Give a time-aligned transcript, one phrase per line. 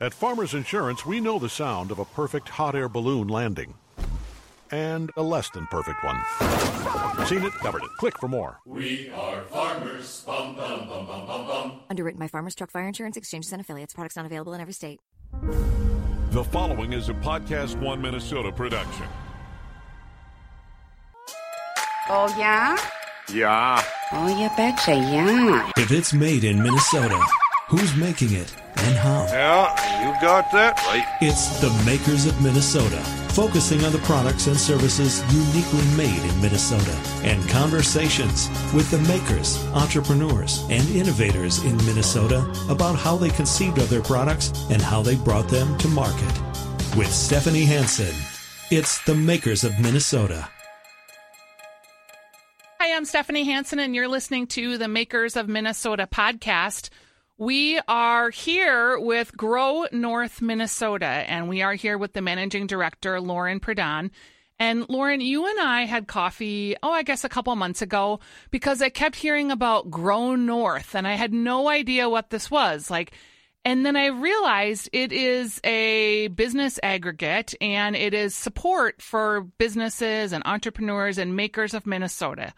[0.00, 3.74] At Farmers Insurance, we know the sound of a perfect hot air balloon landing.
[4.70, 7.26] And a less than perfect one.
[7.26, 7.90] Seen it, covered it.
[7.98, 8.60] Click for more.
[8.64, 10.22] We are farmers.
[10.24, 11.80] Bum, bum, bum, bum, bum, bum.
[11.90, 13.92] Underwritten by Farmers Truck Fire Insurance Exchanges and Affiliates.
[13.92, 15.00] Products not available in every state.
[16.30, 19.06] The following is a Podcast One Minnesota production.
[22.08, 22.78] Oh, yeah?
[23.32, 23.82] Yeah.
[24.12, 25.72] Oh, you betcha, yeah.
[25.76, 27.20] If it's made in Minnesota,
[27.68, 29.26] who's making it and how?
[29.26, 31.04] Yeah, you got that right.
[31.20, 32.96] It's the makers of Minnesota,
[33.34, 39.62] focusing on the products and services uniquely made in Minnesota, and conversations with the makers,
[39.74, 45.16] entrepreneurs, and innovators in Minnesota about how they conceived of their products and how they
[45.16, 46.32] brought them to market.
[46.96, 48.14] With Stephanie Hansen,
[48.70, 50.48] it's the makers of Minnesota.
[52.80, 56.88] Hi, I'm Stephanie Hansen, and you're listening to the Makers of Minnesota podcast.
[57.40, 63.20] We are here with Grow North Minnesota, and we are here with the managing director,
[63.20, 64.10] Lauren Pradon.
[64.58, 68.18] And Lauren, you and I had coffee, oh, I guess a couple months ago,
[68.50, 72.90] because I kept hearing about Grow North, and I had no idea what this was.
[72.90, 73.12] Like,
[73.64, 80.32] and then I realized it is a business aggregate and it is support for businesses
[80.32, 82.52] and entrepreneurs and makers of Minnesota.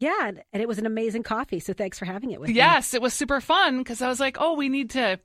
[0.00, 1.60] Yeah, and- it was an amazing coffee.
[1.60, 2.56] So thanks for having it with me.
[2.56, 5.20] Yes, it was super fun because I was like, oh, we need to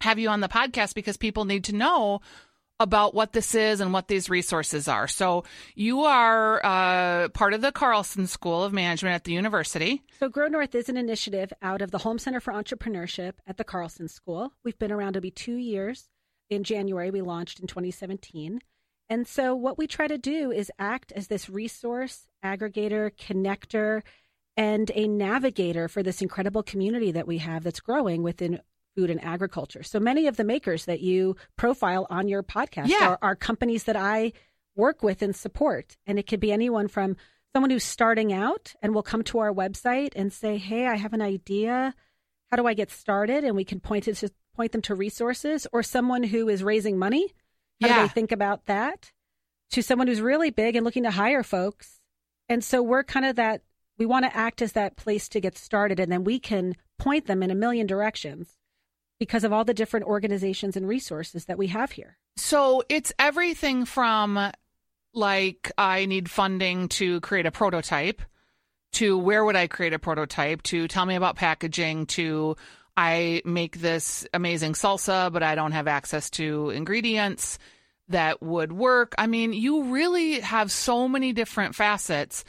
[0.00, 2.20] have you on the podcast because people need to know
[2.80, 5.06] about what this is and what these resources are.
[5.06, 5.44] So
[5.76, 10.02] you are uh, part of the Carlson School of Management at the university.
[10.18, 13.64] So Grow North is an initiative out of the Holmes Center for Entrepreneurship at the
[13.64, 14.52] Carlson School.
[14.64, 16.08] We've been around to be two years.
[16.50, 18.60] In January, we launched in 2017.
[19.08, 24.02] And so what we try to do is act as this resource, aggregator, connector,
[24.56, 28.60] and a navigator for this incredible community that we have that's growing within
[28.96, 29.82] food and agriculture.
[29.82, 33.08] So many of the makers that you profile on your podcast Yeah.
[33.10, 34.32] are, are companies that I
[34.76, 35.96] work with and support.
[36.06, 37.16] And it could be anyone from
[37.52, 41.12] someone who's starting out and will come to our website and say, Hey, I have
[41.12, 41.94] an idea.
[42.50, 43.42] How do I get started?
[43.44, 47.32] And we can point to point them to resources or someone who is raising money.
[47.80, 48.02] How do Yeah.
[48.02, 49.12] they think about that?
[49.70, 52.00] To someone who's really big and looking to hire folks.
[52.48, 53.62] And so we're kind of that
[53.98, 57.26] we want to act as that place to get started and then we can point
[57.26, 58.56] them in a million directions
[59.20, 62.18] because of all the different organizations and resources that we have here.
[62.36, 64.50] So it's everything from
[65.12, 68.20] like I need funding to create a prototype
[68.94, 72.56] to where would I create a prototype to tell me about packaging to
[72.96, 77.58] I make this amazing salsa but I don't have access to ingredients
[78.08, 79.14] that would work.
[79.18, 82.44] I mean, you really have so many different facets.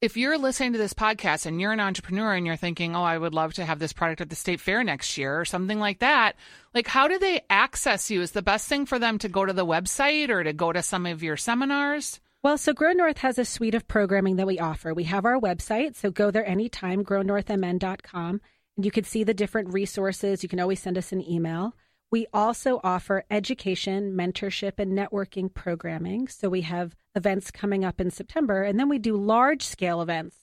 [0.00, 3.18] If you're listening to this podcast and you're an entrepreneur and you're thinking, "Oh, I
[3.18, 5.98] would love to have this product at the state fair next year" or something like
[5.98, 6.36] that,
[6.72, 8.22] like how do they access you?
[8.22, 10.82] Is the best thing for them to go to the website or to go to
[10.82, 12.20] some of your seminars?
[12.42, 14.94] Well, so Grow North has a suite of programming that we offer.
[14.94, 18.40] We have our website, so go there anytime, grownorthmn.com,
[18.84, 20.42] you can see the different resources.
[20.42, 21.74] You can always send us an email.
[22.10, 26.28] We also offer education, mentorship, and networking programming.
[26.28, 30.36] So we have events coming up in September, and then we do large scale events.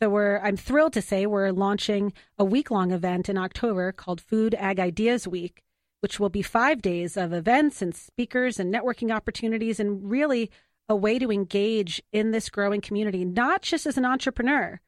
[0.00, 4.20] So we're I'm thrilled to say we're launching a week long event in October called
[4.20, 5.62] Food Ag Ideas Week,
[6.00, 10.50] which will be five days of events and speakers and networking opportunities and really
[10.86, 14.80] a way to engage in this growing community, not just as an entrepreneur,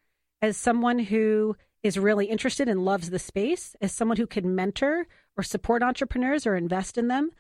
[0.42, 5.06] as someone who is really interested and loves the space, as someone who can mentor
[5.37, 7.31] or support entrepreneurs or invest in them.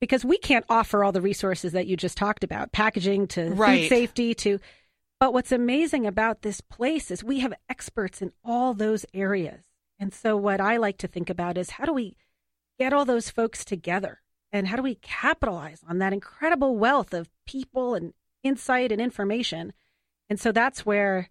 [0.00, 3.82] Because we can't offer all the resources that you just talked about, packaging to Right.
[3.82, 4.58] food safety to
[5.20, 9.64] but what's amazing about this place is we have experts in all those areas.
[9.98, 12.16] And so, what I like to think about is how do we
[12.78, 14.20] get all those folks together
[14.52, 18.12] and how do we capitalize on that incredible wealth of people and
[18.42, 19.72] insight and information?
[20.28, 21.30] And so, that's where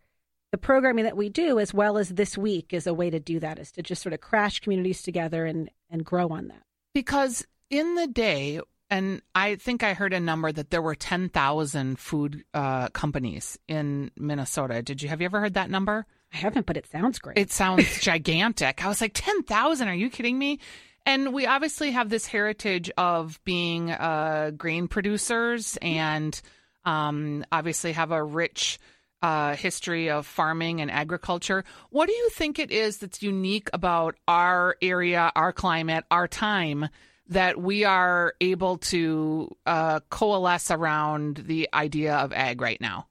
[0.54, 3.40] the programming that we do, as well as this week, is a way to do
[3.40, 6.62] that, is to just sort of crash communities together and, and grow on that.
[6.94, 11.98] Because in the day, and I think I heard a number that there were 10,000
[11.98, 14.84] food uh, companies in Minnesota.
[14.84, 16.06] Did you have you ever heard that number?
[16.32, 17.40] I haven't, but it sounds great.
[17.40, 18.86] It sounds gigantic.
[18.86, 19.88] I was like, 10,000?
[19.88, 20.60] Are you kidding me?
[21.04, 26.40] And we obviously have this heritage of being uh, grain producers and
[26.86, 28.78] um, obviously have a rich
[29.24, 31.64] uh, history of farming and agriculture.
[31.90, 36.90] What do you think it is that's unique about our area, our climate, our time
[37.30, 43.08] that we are able to uh, coalesce around the idea of ag right now?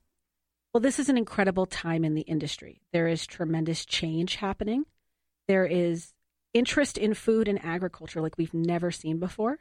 [0.75, 2.83] Well, this is an incredible time in the industry.
[2.93, 4.85] There is tremendous change happening.
[5.49, 6.13] There is
[6.53, 9.61] interest in food and agriculture like we've never seen before.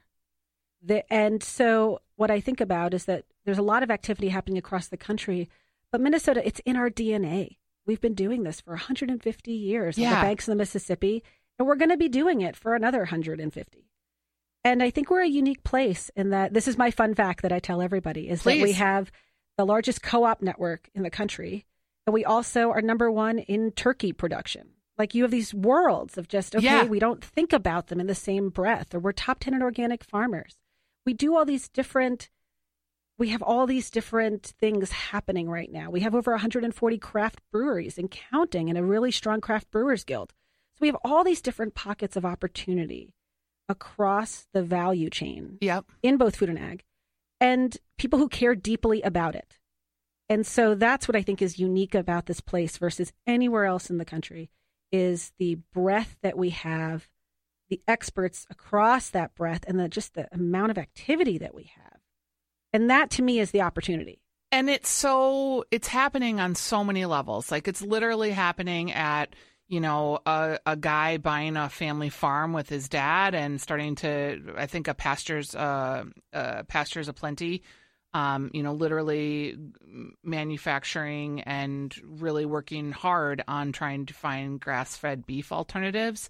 [0.84, 4.58] The, and so, what I think about is that there's a lot of activity happening
[4.58, 5.50] across the country,
[5.92, 7.58] but Minnesota, it's in our DNA.
[7.86, 10.16] We've been doing this for 150 years on Yeah.
[10.22, 11.24] the banks of the Mississippi,
[11.58, 13.88] and we're going to be doing it for another 150.
[14.64, 17.52] And I think we're a unique place in that this is my fun fact that
[17.52, 19.12] I tell everybody is that we have
[19.58, 21.66] the largest co-op network in the country,
[22.06, 24.70] and we also are number one in turkey production.
[24.98, 26.84] Like you have these worlds of just okay, Yeah.
[26.86, 30.04] we don't think about them in the same breath, or we're top ten in organic
[30.04, 30.58] farmers.
[31.06, 32.30] We do all these different.
[33.22, 35.92] We have all these different things happening right now.
[35.92, 40.34] We have over 140 craft breweries and counting, and a really strong craft brewers guild.
[40.74, 43.14] So we have all these different pockets of opportunity
[43.70, 45.92] across the value chain Yep.
[46.02, 46.84] in both food and ag,
[47.40, 49.60] and people who care deeply about it.
[50.28, 54.00] And so that's what I think is unique about this place versus anywhere else in
[54.00, 54.50] the country
[54.92, 57.08] is the breadth that we have,
[57.70, 62.01] the experts across that breadth, and the, just the amount of activity that we have.
[62.74, 64.22] And that to me is the opportunity.
[64.52, 67.52] And it's so it's happening on so many levels.
[67.52, 69.34] Like it's literally happening at
[69.68, 74.54] you know a, a guy buying a family farm with his dad and starting to
[74.58, 76.04] I think a pastures uh,
[76.34, 77.64] uh pastures a plenty.
[78.14, 79.56] Um, you know, literally
[80.22, 86.30] manufacturing and really working hard on trying to find grass-fed beef alternatives.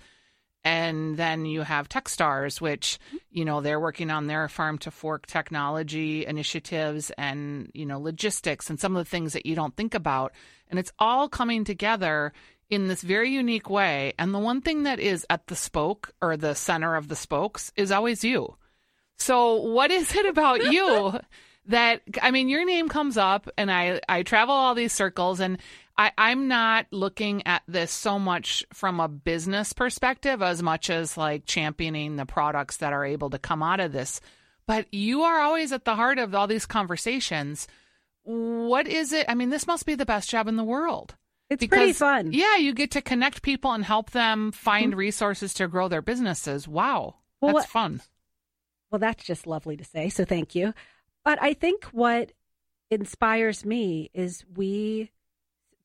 [0.63, 2.99] And then you have Techstars, which,
[3.31, 8.69] you know, they're working on their farm to fork technology initiatives and, you know, logistics
[8.69, 10.33] and some of the things that you don't think about.
[10.69, 12.31] And it's all coming together
[12.69, 14.13] in this very unique way.
[14.17, 17.71] And the one thing that is at the spoke or the center of the spokes
[17.75, 18.55] is always you.
[19.17, 21.19] So what is it about you
[21.65, 25.57] that I mean your name comes up and I I travel all these circles and
[25.97, 31.17] I, I'm not looking at this so much from a business perspective as much as
[31.17, 34.21] like championing the products that are able to come out of this.
[34.65, 37.67] But you are always at the heart of all these conversations.
[38.23, 39.25] What is it?
[39.27, 41.15] I mean, this must be the best job in the world.
[41.49, 42.31] It's pretty fun.
[42.31, 44.99] Yeah, you get to connect people and help them find mm-hmm.
[44.99, 46.67] resources to grow their businesses.
[46.67, 47.15] Wow.
[47.41, 48.01] Well, that's what- fun.
[48.89, 50.09] Well, that's just lovely to say.
[50.09, 50.73] So thank you.
[51.23, 52.31] But I think what
[52.89, 55.11] inspires me is we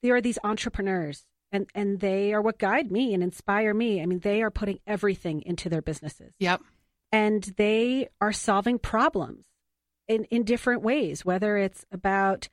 [0.02, 4.02] there are these entrepreneurs and and they are what guide me and inspire me.
[4.02, 6.32] I mean, they are putting everything into their businesses.
[6.38, 6.62] Yep.
[7.12, 9.46] And they are solving problems
[10.08, 12.48] in in different ways, whether it's about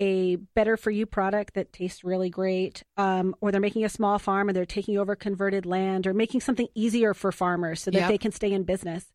[0.00, 4.18] a better for you product that tastes really great, um, or they're making a small
[4.18, 7.98] farm and they're taking over converted land, or making something easier for farmers so that
[8.00, 8.08] Yep.
[8.08, 9.12] they can stay in business.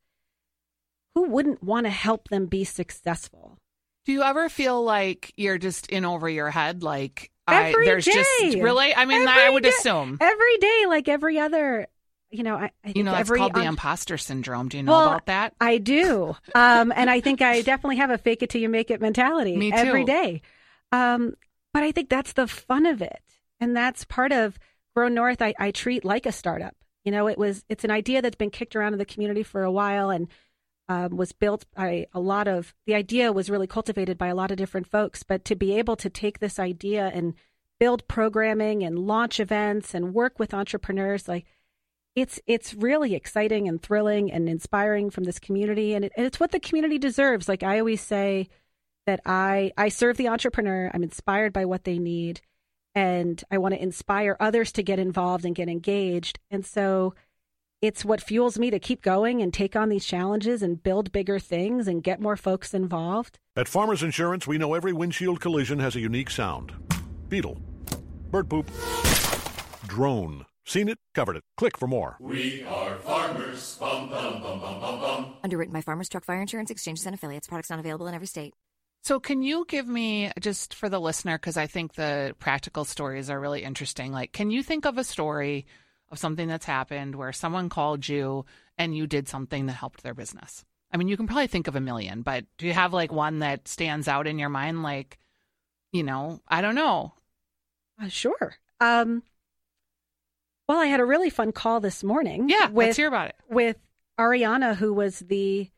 [1.17, 3.57] Who wouldn't want to help them be successful?
[4.05, 6.83] Do you ever feel like you're just in over your head?
[6.83, 8.93] Like Every I, there's just really.
[8.93, 9.69] I mean, Every I would day.
[9.69, 10.19] assume.
[10.21, 11.87] Every day, like every other,
[12.29, 14.69] you know, I, I think You know, that's every called the en- imposter syndrome.
[14.69, 15.55] Do you know Well, about that?
[15.59, 16.35] I do.
[16.53, 19.57] Um, and I think I definitely have a fake it till you make it mentality
[19.57, 20.05] Me too.
[20.05, 20.43] day.
[20.91, 21.33] Um,
[21.73, 23.23] but I think that's the fun of it.
[23.59, 24.59] And that's part of
[24.95, 25.41] Grow North.
[25.41, 26.75] I, I treat like a startup.
[27.03, 29.63] You know, it was, it's an idea that's been kicked around in the community for
[29.63, 30.27] a while and
[30.89, 34.51] um, was built by a lot of, the idea was really cultivated by a lot
[34.51, 35.23] of different folks.
[35.23, 37.33] But to be able to take this idea and
[37.79, 41.45] build programming and launch events and work with entrepreneurs, like,
[42.17, 45.93] it's it's really exciting and thrilling and inspiring from this community.
[45.93, 47.47] And, it, and it's what the community deserves.
[47.47, 48.49] Like i always say
[49.05, 50.89] that i i serve the entrepreneur.
[50.91, 52.41] I'm inspired by what they need
[52.95, 56.39] and i want to inspire others to get involved and get engaged.
[56.49, 57.13] And so
[57.81, 61.39] it's what fuels me to keep going and take on these challenges and build bigger
[61.39, 65.95] things and get more folks involved At Farmers Insurance, we know every windshield collision has
[65.95, 66.73] a unique sound.
[67.29, 67.59] Beetle.
[68.29, 68.69] Bird poop.
[69.87, 70.45] Drone.
[70.65, 71.43] Seen it, covered it.
[71.55, 72.17] Click for more.
[72.19, 73.77] We are farmers.
[73.79, 75.33] Bum, bum, bum, bum, bum, bum.
[75.43, 77.47] Underwritten by Farmers Truck Fire Insurance Exchanges and Affiliates.
[77.47, 78.53] Products not available in every state.
[79.03, 83.29] So, can you give me just for the listener, because I think the practical stories
[83.29, 84.11] are really interesting.
[84.11, 85.65] Like, can you think of a story
[86.11, 88.45] of something that's happened where someone called you
[88.77, 90.63] and you did something that helped their business?
[90.91, 93.39] I mean, you can probably think of a million, but do you have like one
[93.39, 94.83] that stands out in your mind?
[94.83, 95.17] Like,
[95.91, 97.13] you know, I don't know.
[98.01, 99.23] uh, sure um,
[100.67, 103.35] well i had a really fun call this morning Yeah, with let's hear about it.
[103.49, 103.77] with
[104.19, 105.69] Ariana, who was the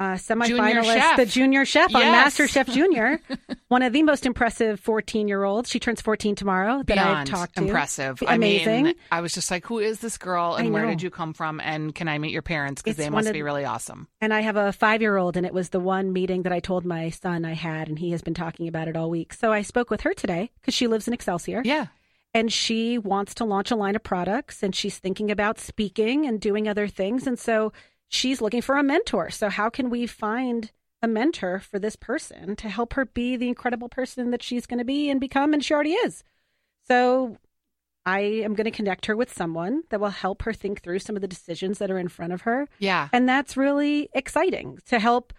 [0.00, 3.20] uh, semifinalist, the junior chef on Master Chef Junior,
[3.68, 5.70] one of the most impressive 14 year olds.
[5.70, 7.62] She turns 14 tomorrow that Beyond talked to.
[7.62, 8.22] impressive.
[8.26, 8.78] Amazing.
[8.80, 11.32] I mean, I was just like, who is this girl and where did you come
[11.32, 11.60] from?
[11.60, 12.82] And can I meet your parents?
[12.82, 14.08] Because they must of- be really awesome.
[14.20, 16.60] and I have a five year old, and it was the one meeting that I
[16.60, 19.32] told my son I had, and he has been talking about it all week.
[19.32, 21.62] So I spoke with her today because she lives in Excelsior.
[21.64, 21.86] Yeah.
[22.34, 26.40] and she wants to launch a line of products and she's thinking about speaking and
[26.40, 27.28] doing other things.
[27.28, 27.72] And so
[28.14, 29.30] she's looking for a mentor.
[29.30, 30.70] So, how can we find
[31.02, 34.78] a mentor for this person to help her be the incredible person that she's going
[34.78, 35.52] to be and become?
[35.52, 36.24] And she already is.
[36.86, 37.38] So,
[38.06, 41.16] I am going to connect her with someone that will help her think through some
[41.16, 42.68] of the decisions that are in front of her.
[42.78, 43.08] Yeah.
[43.12, 45.32] And that's really exciting to help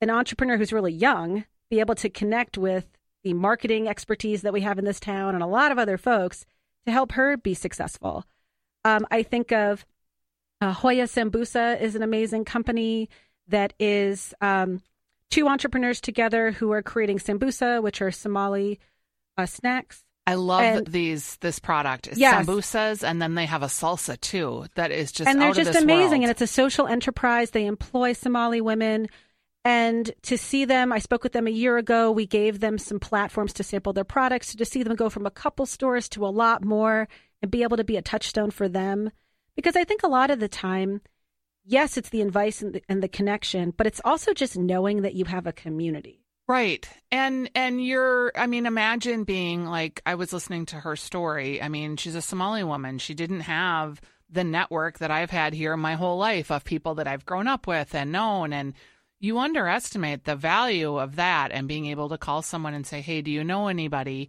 [0.00, 2.86] an entrepreneur who's really young be able to connect with
[3.24, 6.46] the marketing expertise that we have in this town and a lot of other folks
[6.86, 8.24] to help her be successful.
[8.84, 9.84] Um, I think of
[10.60, 13.08] uh, Hoyo Sambusa is an amazing company
[13.48, 14.80] that is um,
[15.30, 18.80] two entrepreneurs together who are creating sambusa, which are Somali
[19.36, 20.02] uh, snacks.
[20.26, 22.06] I love And- these this product.
[22.06, 22.46] It's Yes.
[22.46, 26.10] Sambusas, and then they have a salsa too that is just and they're just amazing
[26.10, 26.22] world.
[26.22, 29.08] and it's a social enterprise they employ somali women
[29.66, 32.98] and to see them i spoke with them a year ago we gave them some
[33.00, 36.28] platforms to sample their products to see them go from a couple stores to a
[36.28, 37.06] lot more
[37.42, 39.10] and be able to be a touchstone for them
[39.56, 41.00] because i think a lot of the time
[41.64, 45.14] yes it's the advice and the, and the connection but it's also just knowing that
[45.14, 46.86] you have a community Right.
[47.10, 51.62] And and you're I mean imagine being like I was listening to her story.
[51.62, 52.98] I mean, she's a Somali woman.
[52.98, 57.06] She didn't have the network that I've had here my whole life of people that
[57.06, 58.74] I've grown up with and known and
[59.20, 63.22] you underestimate the value of that and being able to call someone and say, "Hey,
[63.22, 64.28] do you know anybody?"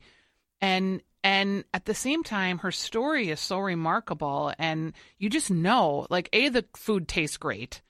[0.62, 6.06] And and at the same time her story is so remarkable and you just know
[6.12, 7.82] like A the food tastes great.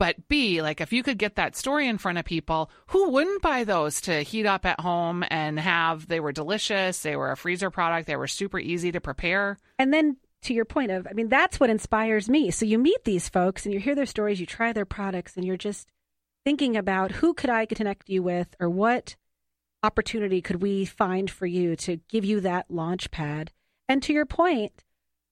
[0.00, 3.42] But B, like if you could get that story in front of people, who wouldn't
[3.42, 7.36] buy those to heat up at home and have they were delicious, they were a
[7.36, 9.58] freezer product, they were super easy to prepare.
[9.78, 12.50] And then to your point of, I mean, that's what inspires me.
[12.50, 15.44] So you meet these folks and you hear their stories, you try their products, and
[15.44, 15.86] you're just
[16.44, 19.16] thinking about who could I connect you with or what
[19.82, 23.52] opportunity could we find for you to give you that launch pad.
[23.88, 24.84] And to your point,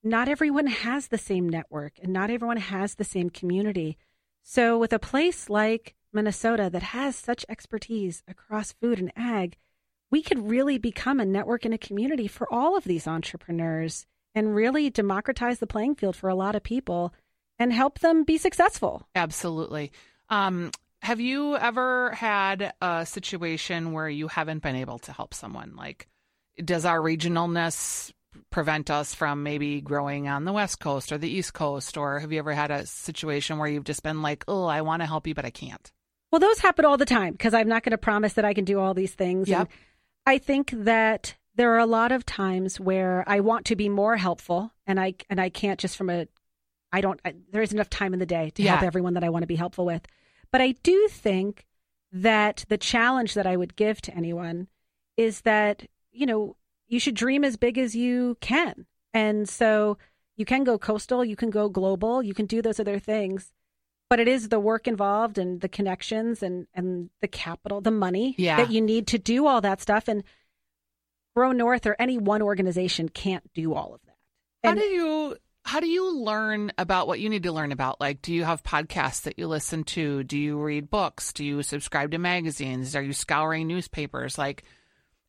[0.03, 3.97] not everyone has the same network and not everyone has the same community.
[4.43, 9.57] So with a place like Minnesota that has such expertise across food and ag,
[10.11, 14.55] we could really become a network and a community for all of these entrepreneurs and
[14.55, 17.13] really democratize the playing field for a lot of people
[17.59, 19.07] and help them be successful.
[19.13, 19.91] Absolutely.
[20.29, 25.75] Um, have you ever had a situation where you haven't been able to help someone?
[25.75, 26.07] Like,
[26.63, 28.11] does our regionalness
[28.51, 31.97] prevent us from maybe growing on the West Coast or the East Coast?
[31.97, 35.01] Or have you ever had a situation where you've just been like, oh, I want
[35.01, 35.91] to help you, but I can't?
[36.31, 38.65] Well, those happen all the time because I'm not going to promise that I can
[38.65, 39.47] do all these things.
[39.47, 39.59] Yep.
[39.59, 39.69] And
[40.25, 44.15] I think that there are a lot of times where I want to be more
[44.15, 46.27] helpful and I and I can't just from a
[46.91, 49.29] I don't I, there isn't enough time in the day to help everyone that I
[49.29, 50.05] want to be helpful with.
[50.51, 51.65] But I do think
[52.11, 54.67] that the challenge that I would give to anyone
[55.15, 56.55] is that, you know,
[56.87, 58.85] you should dream as big as you can.
[59.13, 59.97] And so
[60.35, 63.51] you can go coastal, you can go global, you can do those other things.
[64.09, 68.33] But it is the work involved and the connections and, and the capital, the money
[68.39, 68.57] Yeah.
[68.57, 70.07] that you need to do all that stuff.
[70.07, 70.23] And
[71.35, 74.15] Grow North or any one organization can't do all of that.
[74.63, 75.37] How do you
[75.69, 78.01] how do you learn about what you need to learn about?
[78.01, 80.23] Like, do you have podcasts that you listen to?
[80.23, 81.31] Do you read books?
[81.31, 82.95] Do you subscribe to magazines?
[82.95, 84.35] Are you scouring newspapers?
[84.35, 84.63] Like,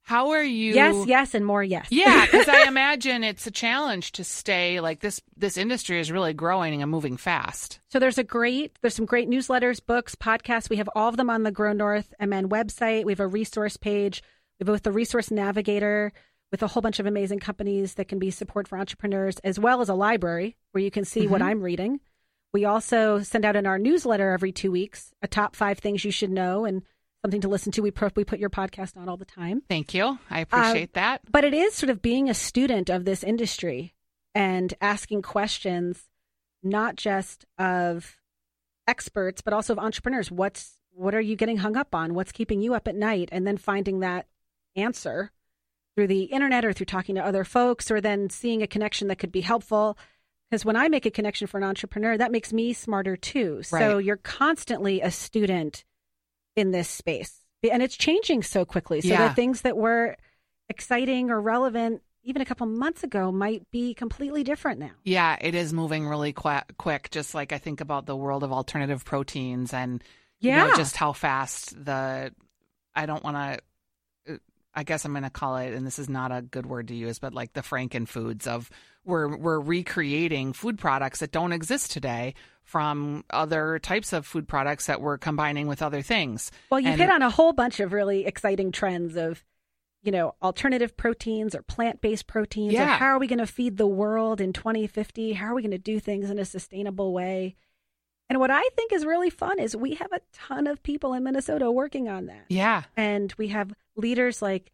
[0.00, 0.72] how are you?
[0.72, 1.88] Yes, yes, and more yes.
[1.90, 5.20] Yeah, because I imagine it's a challenge to stay like this.
[5.36, 7.78] This industry is really growing and moving fast.
[7.88, 10.70] So there's a great, there's some great newsletters, books, podcasts.
[10.70, 13.04] We have all of them on the Grow North MN website.
[13.04, 14.22] We have a resource page.
[14.58, 16.14] We have both the resource navigator
[16.50, 19.80] with a whole bunch of amazing companies that can be support for entrepreneurs, as well
[19.80, 22.00] as a library where you can see what I'm reading.
[22.52, 26.10] We also send out in our newsletter every two weeks a top five things you
[26.10, 26.82] should know and
[27.22, 27.82] something to listen to.
[27.82, 29.62] We, pro- we put your podcast on all the time.
[29.68, 30.18] Thank you.
[30.28, 31.20] I Uh, appreciate that.
[31.30, 33.94] But it is sort of being a student of this industry
[34.34, 36.08] and asking questions,
[36.64, 38.16] not just of
[38.88, 40.30] experts, but also of entrepreneurs.
[40.30, 42.14] What's what are you getting hung up on?
[42.14, 43.28] What's keeping you up at night?
[43.30, 44.26] And then finding that
[44.74, 45.30] answer
[45.96, 49.18] through the internet or through talking to other folks, or then seeing a connection that
[49.18, 49.98] could be helpful.
[50.50, 53.62] Because when I make a connection for an entrepreneur, that makes me smarter too.
[53.62, 54.04] So Right.
[54.04, 55.84] you're constantly a student
[56.56, 57.44] in this space.
[57.70, 59.00] And it's changing so quickly.
[59.00, 59.28] So Yeah.
[59.28, 60.16] the things that were
[60.68, 64.90] exciting or relevant even a couple months ago might be completely different now.
[65.04, 67.10] Yeah, it is moving really qu- quick.
[67.10, 70.02] Just like I think about the world of alternative proteins and
[70.38, 70.76] you know, Yeah.
[70.76, 72.34] just how fast the.
[72.94, 73.60] I don't want to.
[74.74, 76.94] I guess I'm going to call it, and this is not a good word to
[76.94, 78.70] use, but like the Franken foods of
[79.04, 84.86] we're we're recreating food products that don't exist today from other types of food products
[84.86, 86.52] that we're combining with other things.
[86.70, 89.44] Well, you And- hit on a whole bunch of really exciting trends of
[90.02, 92.72] you know, alternative proteins or plant based proteins?
[92.72, 92.96] Yeah.
[92.96, 95.34] how are we going to feed the world in 2050?
[95.34, 97.54] How are we going to do things in a sustainable way?
[98.30, 101.24] And what I think is really fun is we have a ton of people in
[101.24, 102.46] Minnesota working on that.
[102.48, 102.84] Yeah.
[102.96, 104.72] And we have leaders like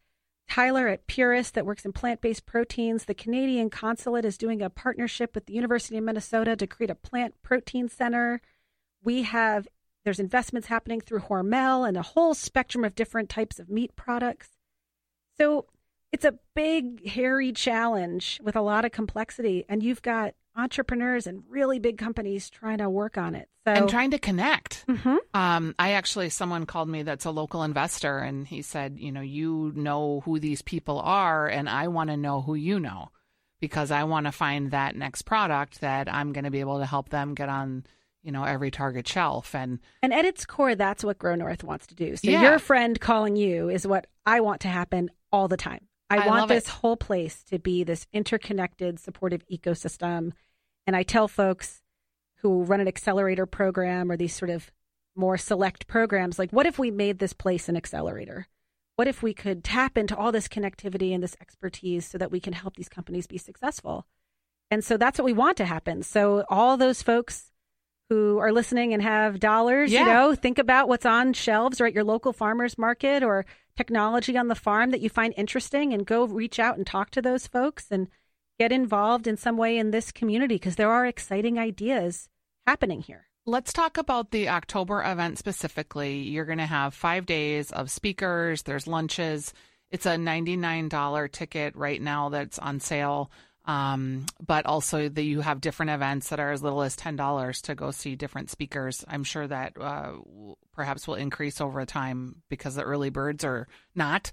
[0.48, 3.04] Tyler at Puris that works in plant based proteins.
[3.04, 6.94] The Canadian consulate is doing a partnership with the University of Minnesota to create a
[6.94, 8.40] plant protein center.
[9.02, 9.66] We have,
[10.04, 14.50] there's investments happening through Hormel and a whole spectrum of different types of meat products.
[15.38, 15.66] So
[16.12, 19.64] it's a big, hairy challenge with a lot of complexity.
[19.68, 23.48] And you've got entrepreneurs and really big companies trying to work on it.
[23.66, 24.86] So, and trying to connect.
[24.86, 25.18] Mhm.
[25.34, 29.20] Um, I actually, someone called me that's a local investor, and he said, you know,
[29.20, 33.10] you know who these people are, and I want to know who you know
[33.60, 36.86] because I want to find that next product that I'm going to be able to
[36.86, 37.84] help them get on,
[38.22, 39.54] you know, every Target shelf.
[39.54, 42.16] And And at its core, that's what Grow North wants to do.
[42.16, 42.42] So Yeah.
[42.42, 45.88] your friend calling you is what I want to happen all the time.
[46.10, 46.70] I, I want this it.
[46.70, 50.32] whole place to be this interconnected, supportive ecosystem.
[50.86, 51.82] And I tell folks
[52.36, 54.70] who run an accelerator program or these sort of
[55.14, 58.46] more select programs, like, what if we made this place an accelerator?
[58.96, 62.40] What if we could tap into all this connectivity and this expertise so that we
[62.40, 64.06] can help these companies be successful?
[64.70, 66.02] And so that's what we want to happen.
[66.02, 67.50] So all those folks
[68.08, 70.00] who are listening and have dollars, Yeah.
[70.00, 73.44] you know, think about what's on shelves or at your local farmers market or
[73.76, 77.22] technology on the farm that you find interesting and go reach out and talk to
[77.22, 78.08] those folks and
[78.58, 82.28] get involved in some way in this community because there are exciting ideas
[82.66, 83.26] happening here.
[83.44, 86.18] Let's talk about the October event specifically.
[86.18, 89.54] You're going to have five days of speakers, there's lunches.
[89.90, 93.30] It's a $99 ticket right now that's on sale.
[93.66, 97.74] Um, but also that you have different events that are as little as $10 to
[97.74, 99.04] go see different speakers.
[99.08, 100.12] I'm sure that uh,
[100.72, 104.30] perhaps will increase over time because the early birds are not.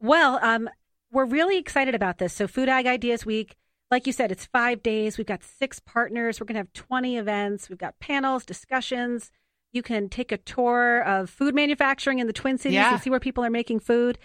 [0.00, 0.70] Well, um,
[1.12, 2.32] we're really excited about this.
[2.32, 3.56] So, Food Ag Ideas Week,
[3.90, 5.18] like you said, it's five days.
[5.18, 6.40] We've got six partners.
[6.40, 7.68] We're going to have 20 events.
[7.68, 9.30] We've got panels, discussions.
[9.72, 12.92] You can take a tour of food manufacturing in the Twin Cities Yeah.
[12.94, 14.18] and see where people are making food.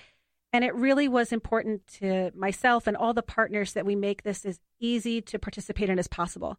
[0.53, 4.45] And it really was important to myself and all the partners that we make this
[4.45, 6.57] as easy to participate in as possible.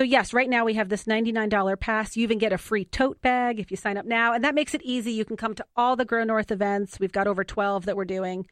[0.00, 2.16] So, yes, right now we have this $99 pass.
[2.16, 4.32] You even get a free tote bag if you sign up now.
[4.32, 5.12] And that makes it easy.
[5.12, 6.98] You can come to all the Grow North events.
[7.00, 8.46] We've got over 12 that we're doing.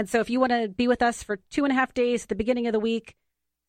[0.00, 2.22] And so, if you want to be with us for two and a half days
[2.22, 3.16] at the beginning of the week,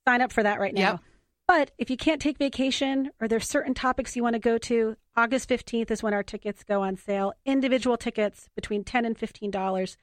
[0.07, 0.91] sign up for that right now.
[0.91, 0.99] Yep.
[1.45, 4.95] But if you can't take vacation or there's certain topics you want to go to,
[5.17, 7.33] August 15th is when our tickets go on sale.
[7.45, 9.97] Individual tickets between 10 and $15.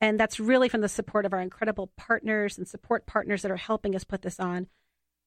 [0.00, 3.56] And that's really from the support of our incredible partners and support partners that are
[3.56, 4.68] helping us put this on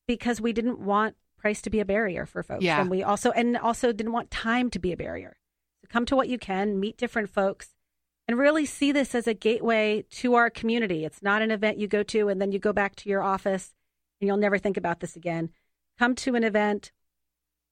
[0.08, 2.64] because we didn't want price to be a barrier for folks.
[2.64, 2.82] Yeah.
[2.82, 5.38] And we also and also didn't want time to be a barrier.
[5.84, 7.76] So come to what you can, meet different folks,
[8.30, 11.04] and really see this as a gateway to our community.
[11.04, 13.74] It's not an event you go to and then you go back to your office
[14.22, 15.50] and you'll never think about this again.
[15.98, 16.92] Come to an event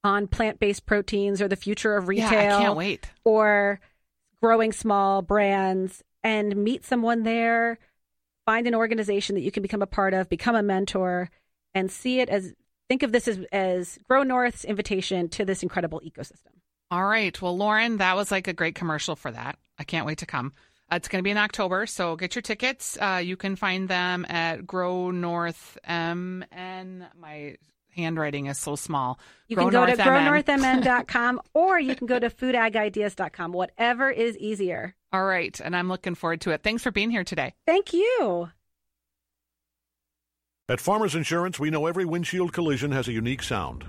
[0.04, 3.12] on plant-based proteins or the future of retail Yeah, I can't wait.
[3.24, 3.80] or
[4.42, 7.78] growing small brands and meet someone there,
[8.48, 11.30] find an organization that you can become a part of, become a mentor,
[11.76, 12.56] and see it as
[12.90, 16.56] think of this as, as Grow North's invitation to this incredible ecosystem.
[16.90, 17.40] All right.
[17.42, 19.58] Well, Lauren, that was like a great commercial for that.
[19.78, 20.54] I can't wait to come.
[20.92, 22.98] Uh, it's going to be in October, so get your tickets.
[23.00, 27.06] Uh, you can find them at Grow North MN.
[27.20, 27.56] My
[27.90, 29.20] handwriting is so small.
[29.50, 30.10] You Grow can go North to MN.
[30.10, 34.96] grownorthmn.com or you can go to foodagagideas.com, whatever is easier.
[35.12, 36.64] All right, and I'm looking forward to it.
[36.64, 37.54] Thanks for being here today.
[37.66, 38.50] Thank you.
[40.70, 43.86] At Farmers Insurance, we know every windshield collision has a unique sound.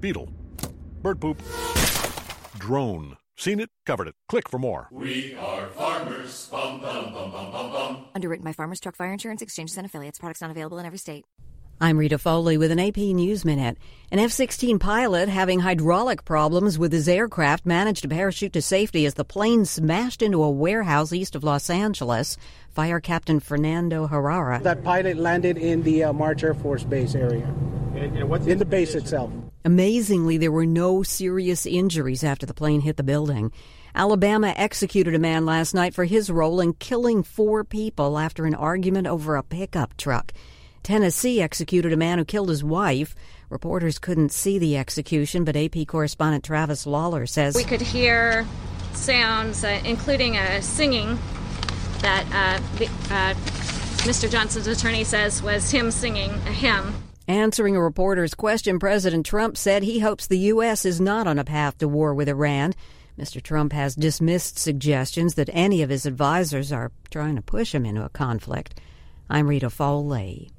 [0.00, 0.28] Beetle.
[1.02, 1.40] Bird poop.
[2.58, 3.16] Drone.
[3.36, 4.14] Seen it, covered it.
[4.28, 4.88] Click for more.
[4.90, 6.48] We are farmers.
[6.50, 8.04] Bum, bum, bum, bum, bum, bum.
[8.14, 10.18] Underwritten by Farmers Truck Fire Insurance Exchanges and Affiliates.
[10.18, 11.26] Products not available in every state.
[11.78, 13.76] I'm Rita Foley with an AP News Minute.
[14.10, 19.04] An F 16 pilot having hydraulic problems with his aircraft managed to parachute to safety
[19.04, 22.38] as the plane smashed into a warehouse east of Los Angeles.
[22.70, 24.60] Fire Captain Fernando Herrera.
[24.62, 27.54] That pilot landed in the uh, March Air Force Base area,
[27.94, 29.30] in the base itself.
[29.66, 33.50] Amazingly, there were no serious injuries after the plane hit the building.
[33.96, 38.54] Alabama executed a man last night for his role in killing four people after an
[38.54, 40.32] argument over a pickup truck.
[40.84, 43.16] Tennessee executed a man who killed his wife.
[43.50, 48.46] Reporters couldn't see the execution, but AP correspondent Travis Loller says We could hear
[48.92, 51.18] sounds, uh, including a singing
[52.02, 53.34] that uh, uh,
[54.06, 54.30] Mr.
[54.30, 56.94] Johnson's attorney says was him singing a hymn.
[57.28, 60.84] Answering a reporter's question, President Trump said he hopes the U.S.
[60.84, 62.72] is not on a path to war with Iran.
[63.18, 63.42] Mr.
[63.42, 68.04] Trump has dismissed suggestions that any of his advisors are trying to push him into
[68.04, 68.80] a conflict.
[69.28, 70.52] I'm Rita Foley.